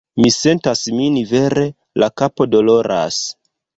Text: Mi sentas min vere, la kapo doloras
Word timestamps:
Mi 0.23 0.29
sentas 0.35 0.81
min 1.01 1.19
vere, 1.33 1.65
la 2.05 2.11
kapo 2.23 2.49
doloras 2.57 3.21